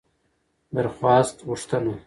درخواست 0.77 1.35
√غوښتنه 1.43 1.93